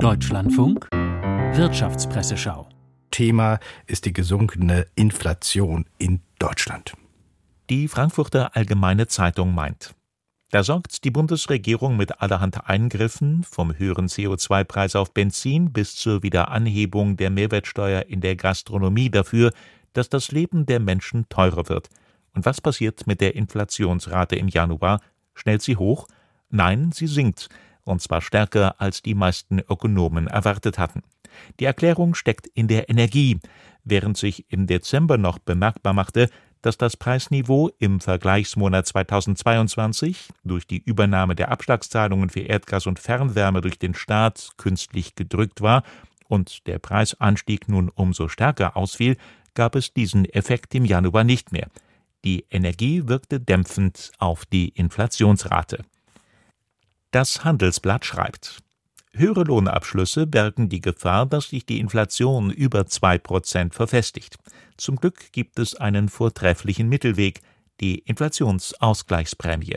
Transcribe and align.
Deutschlandfunk 0.00 0.88
Wirtschaftspresseschau. 0.92 2.68
Thema 3.10 3.58
ist 3.86 4.06
die 4.06 4.14
gesunkene 4.14 4.86
Inflation 4.94 5.84
in 5.98 6.20
Deutschland. 6.38 6.94
Die 7.68 7.86
Frankfurter 7.88 8.56
Allgemeine 8.56 9.08
Zeitung 9.08 9.54
meint, 9.54 9.94
da 10.50 10.62
sorgt 10.62 11.04
die 11.04 11.10
Bundesregierung 11.10 11.98
mit 11.98 12.22
allerhand 12.22 12.66
Eingriffen, 12.66 13.44
vom 13.44 13.78
höheren 13.78 14.08
CO2-Preis 14.08 14.96
auf 14.96 15.12
Benzin 15.12 15.72
bis 15.72 15.96
zur 15.96 16.22
Wiederanhebung 16.22 17.18
der 17.18 17.28
Mehrwertsteuer 17.28 18.06
in 18.08 18.22
der 18.22 18.36
Gastronomie 18.36 19.10
dafür, 19.10 19.52
dass 19.92 20.08
das 20.08 20.32
Leben 20.32 20.64
der 20.64 20.80
Menschen 20.80 21.28
teurer 21.28 21.68
wird. 21.68 21.90
Und 22.34 22.46
was 22.46 22.62
passiert 22.62 23.06
mit 23.06 23.20
der 23.20 23.36
Inflationsrate 23.36 24.36
im 24.36 24.48
Januar? 24.48 25.00
Schnellt 25.34 25.60
sie 25.60 25.76
hoch? 25.76 26.08
Nein, 26.48 26.90
sie 26.92 27.06
sinkt, 27.06 27.48
und 27.84 28.02
zwar 28.02 28.20
stärker, 28.20 28.80
als 28.80 29.02
die 29.02 29.14
meisten 29.14 29.58
Ökonomen 29.58 30.26
erwartet 30.26 30.78
hatten. 30.78 31.02
Die 31.60 31.64
Erklärung 31.64 32.14
steckt 32.14 32.46
in 32.46 32.68
der 32.68 32.88
Energie. 32.88 33.38
Während 33.84 34.16
sich 34.16 34.50
im 34.50 34.66
Dezember 34.66 35.18
noch 35.18 35.38
bemerkbar 35.38 35.92
machte, 35.92 36.30
dass 36.62 36.78
das 36.78 36.96
Preisniveau 36.96 37.70
im 37.78 38.00
Vergleichsmonat 38.00 38.86
2022 38.86 40.30
durch 40.44 40.66
die 40.66 40.82
Übernahme 40.82 41.34
der 41.34 41.50
Abschlagszahlungen 41.50 42.30
für 42.30 42.40
Erdgas 42.40 42.86
und 42.86 42.98
Fernwärme 42.98 43.60
durch 43.60 43.78
den 43.78 43.94
Staat 43.94 44.52
künstlich 44.56 45.14
gedrückt 45.14 45.60
war 45.60 45.82
und 46.26 46.66
der 46.66 46.78
Preisanstieg 46.78 47.68
nun 47.68 47.90
umso 47.90 48.28
stärker 48.28 48.78
ausfiel, 48.78 49.18
gab 49.52 49.74
es 49.76 49.92
diesen 49.92 50.24
Effekt 50.24 50.74
im 50.74 50.86
Januar 50.86 51.24
nicht 51.24 51.52
mehr. 51.52 51.68
Die 52.24 52.46
Energie 52.50 53.06
wirkte 53.06 53.40
dämpfend 53.40 54.12
auf 54.18 54.46
die 54.46 54.70
Inflationsrate. 54.70 55.84
Das 57.14 57.44
Handelsblatt 57.44 58.04
schreibt 58.04 58.58
Höhere 59.12 59.44
Lohnabschlüsse 59.44 60.26
bergen 60.26 60.68
die 60.68 60.80
Gefahr, 60.80 61.26
dass 61.26 61.50
sich 61.50 61.64
die 61.64 61.78
Inflation 61.78 62.50
über 62.50 62.86
zwei 62.86 63.18
Prozent 63.18 63.72
verfestigt. 63.72 64.36
Zum 64.76 64.96
Glück 64.96 65.30
gibt 65.30 65.60
es 65.60 65.76
einen 65.76 66.08
vortrefflichen 66.08 66.88
Mittelweg, 66.88 67.40
die 67.80 68.00
Inflationsausgleichsprämie. 68.00 69.76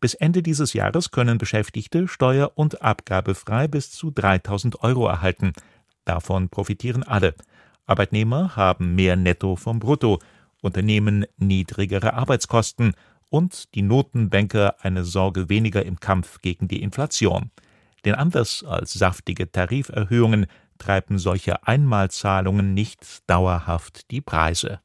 Bis 0.00 0.14
Ende 0.14 0.42
dieses 0.42 0.72
Jahres 0.72 1.12
können 1.12 1.38
Beschäftigte 1.38 2.08
steuer- 2.08 2.50
und 2.56 2.82
abgabefrei 2.82 3.68
bis 3.68 3.92
zu 3.92 4.10
3000 4.10 4.82
Euro 4.82 5.06
erhalten. 5.06 5.52
Davon 6.04 6.48
profitieren 6.48 7.04
alle. 7.04 7.36
Arbeitnehmer 7.86 8.56
haben 8.56 8.96
mehr 8.96 9.14
Netto 9.14 9.54
vom 9.54 9.78
Brutto, 9.78 10.18
Unternehmen 10.60 11.24
niedrigere 11.36 12.14
Arbeitskosten 12.14 12.94
und 13.34 13.74
die 13.74 13.82
Notenbanker 13.82 14.76
eine 14.84 15.02
Sorge 15.02 15.48
weniger 15.48 15.84
im 15.84 15.98
Kampf 15.98 16.40
gegen 16.40 16.68
die 16.68 16.80
Inflation. 16.80 17.50
Denn 18.04 18.14
anders 18.14 18.62
als 18.62 18.92
saftige 18.92 19.50
Tariferhöhungen 19.50 20.46
treiben 20.78 21.18
solche 21.18 21.66
Einmalzahlungen 21.66 22.74
nicht 22.74 23.28
dauerhaft 23.28 24.12
die 24.12 24.20
Preise. 24.20 24.78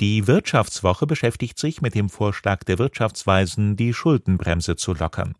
Die 0.00 0.26
Wirtschaftswoche 0.26 1.06
beschäftigt 1.06 1.58
sich 1.58 1.82
mit 1.82 1.94
dem 1.94 2.08
Vorschlag 2.08 2.64
der 2.64 2.78
Wirtschaftsweisen, 2.78 3.76
die 3.76 3.92
Schuldenbremse 3.92 4.76
zu 4.76 4.94
lockern. 4.94 5.34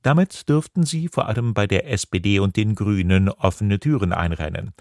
Damit 0.00 0.48
dürften 0.48 0.86
sie 0.86 1.08
vor 1.08 1.28
allem 1.28 1.52
bei 1.52 1.66
der 1.66 1.86
SPD 1.90 2.38
und 2.38 2.56
den 2.56 2.74
Grünen 2.74 3.28
offene 3.28 3.78
Türen 3.78 4.14
einrennen. 4.14 4.72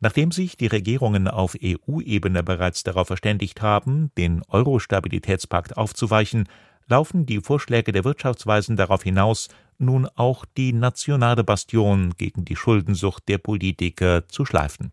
Nachdem 0.00 0.30
sich 0.30 0.56
die 0.56 0.66
Regierungen 0.66 1.28
auf 1.28 1.56
EU-Ebene 1.62 2.42
bereits 2.42 2.82
darauf 2.82 3.06
verständigt 3.06 3.62
haben, 3.62 4.10
den 4.18 4.42
Euro-Stabilitätspakt 4.48 5.76
aufzuweichen, 5.76 6.48
laufen 6.88 7.26
die 7.26 7.40
Vorschläge 7.40 7.92
der 7.92 8.04
Wirtschaftsweisen 8.04 8.76
darauf 8.76 9.02
hinaus, 9.02 9.48
nun 9.78 10.06
auch 10.14 10.44
die 10.56 10.72
nationale 10.72 11.44
Bastion 11.44 12.14
gegen 12.16 12.44
die 12.44 12.56
Schuldensucht 12.56 13.28
der 13.28 13.38
Politiker 13.38 14.28
zu 14.28 14.44
schleifen. 14.44 14.92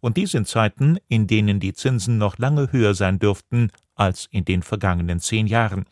Und 0.00 0.16
dies 0.16 0.34
in 0.34 0.44
Zeiten, 0.44 0.98
in 1.08 1.26
denen 1.26 1.60
die 1.60 1.74
Zinsen 1.74 2.18
noch 2.18 2.38
lange 2.38 2.72
höher 2.72 2.94
sein 2.94 3.18
dürften 3.18 3.70
als 3.94 4.28
in 4.30 4.44
den 4.44 4.62
vergangenen 4.62 5.20
zehn 5.20 5.46
Jahren. 5.46 5.86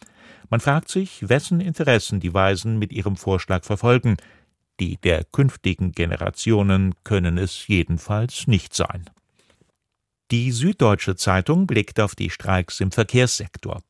Man 0.48 0.60
fragt 0.60 0.88
sich, 0.88 1.28
wessen 1.28 1.60
Interessen 1.60 2.21
die 2.21 2.34
Weisen 2.34 2.78
mit 2.78 2.92
ihrem 2.92 3.16
Vorschlag 3.16 3.65
verfolgen. 3.65 4.16
Die 4.80 4.96
der 4.96 5.24
künftigen 5.24 5.92
Generationen 5.92 6.94
können 7.04 7.36
es 7.36 7.68
jedenfalls 7.68 8.46
nicht 8.46 8.74
sein. 8.74 9.04
Die 10.30 10.52
Süddeutsche 10.52 11.16
Zeitung 11.16 11.66
blickt 11.66 12.00
auf 12.00 12.14
die 12.14 12.30
Streiks 12.30 12.80
im 12.80 12.91
Verkehrssektor. 12.91 13.82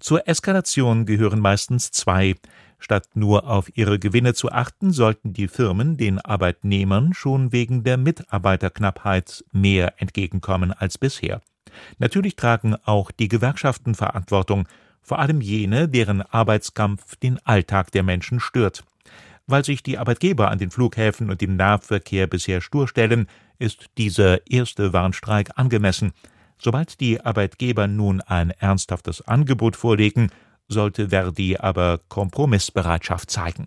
Zur 0.00 0.26
Eskalation 0.26 1.06
gehören 1.06 1.40
meistens 1.40 1.90
zwei. 1.92 2.34
Statt 2.78 3.08
nur 3.14 3.46
auf 3.48 3.74
ihre 3.76 3.98
Gewinne 3.98 4.34
zu 4.34 4.50
achten, 4.50 4.90
sollten 4.90 5.32
die 5.32 5.48
Firmen 5.48 5.96
den 5.96 6.20
Arbeitnehmern 6.20 7.14
schon 7.14 7.52
wegen 7.52 7.84
der 7.84 7.96
Mitarbeiterknappheit 7.96 9.44
mehr 9.52 9.94
entgegenkommen 9.98 10.72
als 10.72 10.98
bisher. 10.98 11.40
Natürlich 11.98 12.36
tragen 12.36 12.74
auch 12.84 13.10
die 13.10 13.28
Gewerkschaften 13.28 13.94
Verantwortung, 13.94 14.68
vor 15.02 15.20
allem 15.20 15.40
jene, 15.40 15.88
deren 15.88 16.20
Arbeitskampf 16.20 17.16
den 17.16 17.38
Alltag 17.46 17.92
der 17.92 18.02
Menschen 18.02 18.40
stört. 18.40 18.84
Weil 19.46 19.64
sich 19.64 19.82
die 19.82 19.98
Arbeitgeber 19.98 20.50
an 20.50 20.58
den 20.58 20.70
Flughäfen 20.70 21.30
und 21.30 21.42
im 21.42 21.56
Nahverkehr 21.56 22.26
bisher 22.26 22.60
stur 22.60 22.88
stellen, 22.88 23.28
ist 23.58 23.86
dieser 23.96 24.46
erste 24.50 24.92
Warnstreik 24.92 25.50
angemessen. 25.56 26.12
Sobald 26.58 27.00
die 27.00 27.20
Arbeitgeber 27.20 27.86
nun 27.86 28.20
ein 28.20 28.50
ernsthaftes 28.50 29.22
Angebot 29.22 29.76
vorlegen, 29.76 30.30
sollte 30.68 31.10
Verdi 31.10 31.56
aber 31.56 32.00
Kompromissbereitschaft 32.08 33.30
zeigen 33.30 33.66